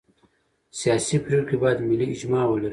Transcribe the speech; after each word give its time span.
سیاسي 0.79 1.17
پرېکړې 1.25 1.57
باید 1.63 1.79
ملي 1.89 2.07
اجماع 2.13 2.45
ولري 2.47 2.69